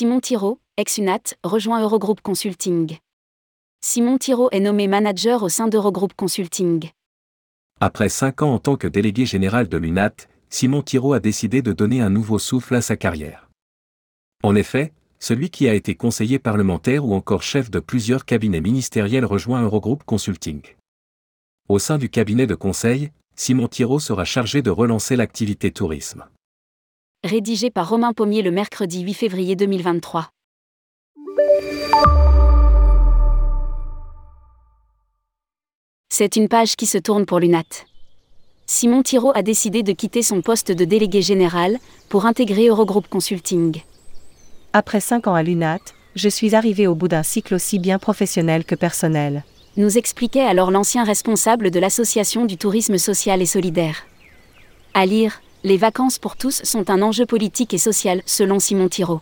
Simon 0.00 0.20
Thiraud, 0.20 0.58
ex-UNAT, 0.78 1.34
rejoint 1.44 1.82
Eurogroup 1.82 2.22
Consulting. 2.22 2.96
Simon 3.82 4.16
Thiraud 4.16 4.48
est 4.50 4.60
nommé 4.60 4.88
manager 4.88 5.42
au 5.42 5.50
sein 5.50 5.68
d'Eurogroup 5.68 6.14
Consulting. 6.16 6.88
Après 7.82 8.08
cinq 8.08 8.40
ans 8.40 8.54
en 8.54 8.58
tant 8.58 8.76
que 8.76 8.88
délégué 8.88 9.26
général 9.26 9.68
de 9.68 9.76
l'UNAT, 9.76 10.14
Simon 10.48 10.80
Thiraud 10.80 11.12
a 11.12 11.20
décidé 11.20 11.60
de 11.60 11.74
donner 11.74 12.00
un 12.00 12.08
nouveau 12.08 12.38
souffle 12.38 12.76
à 12.76 12.80
sa 12.80 12.96
carrière. 12.96 13.50
En 14.42 14.54
effet, 14.54 14.94
celui 15.18 15.50
qui 15.50 15.68
a 15.68 15.74
été 15.74 15.94
conseiller 15.96 16.38
parlementaire 16.38 17.04
ou 17.04 17.12
encore 17.12 17.42
chef 17.42 17.70
de 17.70 17.78
plusieurs 17.78 18.24
cabinets 18.24 18.62
ministériels 18.62 19.26
rejoint 19.26 19.62
Eurogroup 19.62 20.02
Consulting. 20.06 20.62
Au 21.68 21.78
sein 21.78 21.98
du 21.98 22.08
cabinet 22.08 22.46
de 22.46 22.54
conseil, 22.54 23.10
Simon 23.36 23.68
Thiraud 23.68 24.00
sera 24.00 24.24
chargé 24.24 24.62
de 24.62 24.70
relancer 24.70 25.14
l'activité 25.14 25.70
tourisme. 25.70 26.24
Rédigé 27.22 27.68
par 27.70 27.90
Romain 27.90 28.14
Pommier 28.14 28.40
le 28.40 28.50
mercredi 28.50 29.02
8 29.02 29.12
février 29.12 29.54
2023. 29.54 30.30
C'est 36.08 36.36
une 36.36 36.48
page 36.48 36.76
qui 36.76 36.86
se 36.86 36.96
tourne 36.96 37.26
pour 37.26 37.38
l'UNAT. 37.38 37.84
Simon 38.64 39.02
Thiraud 39.02 39.32
a 39.34 39.42
décidé 39.42 39.82
de 39.82 39.92
quitter 39.92 40.22
son 40.22 40.40
poste 40.40 40.72
de 40.72 40.86
délégué 40.86 41.20
général 41.20 41.76
pour 42.08 42.24
intégrer 42.24 42.68
Eurogroup 42.68 43.06
Consulting. 43.06 43.82
Après 44.72 45.00
cinq 45.00 45.26
ans 45.26 45.34
à 45.34 45.42
l'UNAT, 45.42 45.80
je 46.16 46.30
suis 46.30 46.54
arrivé 46.54 46.86
au 46.86 46.94
bout 46.94 47.08
d'un 47.08 47.22
cycle 47.22 47.54
aussi 47.54 47.78
bien 47.78 47.98
professionnel 47.98 48.64
que 48.64 48.74
personnel. 48.74 49.44
Nous 49.76 49.98
expliquait 49.98 50.40
alors 50.40 50.70
l'ancien 50.70 51.04
responsable 51.04 51.70
de 51.70 51.80
l'Association 51.80 52.46
du 52.46 52.56
tourisme 52.56 52.96
social 52.96 53.42
et 53.42 53.46
solidaire. 53.46 54.06
À 54.94 55.04
lire, 55.04 55.42
les 55.62 55.76
vacances 55.76 56.18
pour 56.18 56.36
tous 56.36 56.62
sont 56.64 56.90
un 56.90 57.02
enjeu 57.02 57.26
politique 57.26 57.74
et 57.74 57.78
social, 57.78 58.22
selon 58.24 58.58
Simon 58.58 58.88
Thiraud. 58.88 59.20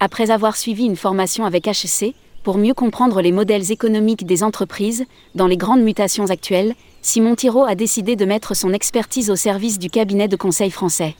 Après 0.00 0.30
avoir 0.30 0.56
suivi 0.56 0.84
une 0.84 0.96
formation 0.96 1.44
avec 1.44 1.66
HEC, 1.66 2.14
pour 2.42 2.58
mieux 2.58 2.74
comprendre 2.74 3.20
les 3.20 3.32
modèles 3.32 3.72
économiques 3.72 4.26
des 4.26 4.42
entreprises, 4.42 5.04
dans 5.34 5.46
les 5.46 5.56
grandes 5.56 5.82
mutations 5.82 6.26
actuelles, 6.26 6.74
Simon 7.02 7.34
Thiraud 7.34 7.64
a 7.64 7.74
décidé 7.74 8.14
de 8.14 8.24
mettre 8.24 8.54
son 8.54 8.72
expertise 8.72 9.30
au 9.30 9.36
service 9.36 9.78
du 9.78 9.90
cabinet 9.90 10.28
de 10.28 10.36
conseil 10.36 10.70
français. 10.70 11.14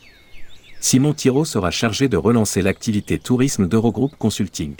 Simon 0.80 1.12
Thiraud 1.12 1.44
sera 1.44 1.70
chargé 1.70 2.08
de 2.08 2.16
relancer 2.16 2.62
l'activité 2.62 3.18
tourisme 3.18 3.66
d'Eurogroup 3.66 4.12
Consulting. 4.18 4.74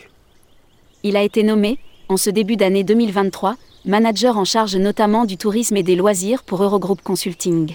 Il 1.03 1.17
a 1.17 1.23
été 1.23 1.43
nommé, 1.43 1.79
en 2.09 2.17
ce 2.17 2.31
début 2.31 2.57
d'année 2.57 2.85
2023, 2.85 3.57
manager 3.85 4.39
en 4.39 4.45
charge 4.45 4.77
notamment 4.77 5.25
du 5.25 5.37
tourisme 5.37 5.77
et 5.77 5.83
des 5.83 5.97
loisirs 5.97 6.45
pour 6.45 6.63
Eurogroup 6.63 7.01
Consulting. 7.03 7.75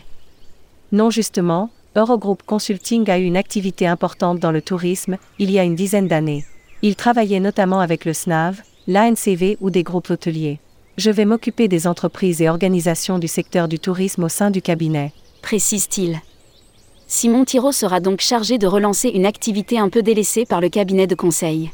Non 0.94 1.09
justement, 1.09 1.72
Eurogroup 1.95 2.44
Consulting 2.45 3.09
a 3.09 3.17
eu 3.17 3.23
une 3.23 3.36
activité 3.36 3.88
importante 3.88 4.39
dans 4.39 4.52
le 4.52 4.61
tourisme, 4.61 5.17
il 5.39 5.49
y 5.49 5.58
a 5.58 5.63
une 5.63 5.73
dizaine 5.73 6.08
d'années. 6.08 6.45
Il 6.83 6.95
travaillait 6.95 7.39
notamment 7.39 7.80
avec 7.80 8.05
le 8.05 8.13
SNAV, 8.13 8.61
l'ANCV 8.88 9.58
ou 9.59 9.71
des 9.71 9.81
groupes 9.81 10.11
hôteliers. 10.11 10.59
Je 10.97 11.09
vais 11.09 11.25
m'occuper 11.25 11.67
des 11.67 11.88
entreprises 11.88 12.44
et 12.44 12.49
organisations 12.49 13.17
du 13.17 13.27
secteur 13.27 13.67
du 13.67 13.80
tourisme 13.80 14.25
au 14.25 14.30
sein 14.30 14.52
du 14.52 14.61
cabinet. 14.61 15.14
Précise-t-il. 15.41 16.21
Simon 17.08 17.44
Thiraud 17.44 17.71
sera 17.71 17.99
donc 17.99 18.21
chargé 18.21 18.59
de 18.59 18.67
relancer 18.67 19.09
une 19.09 19.25
activité 19.25 19.80
un 19.80 19.89
peu 19.89 20.03
délaissée 20.03 20.45
par 20.45 20.61
le 20.61 20.69
cabinet 20.69 21.08
de 21.08 21.16
conseil. 21.16 21.71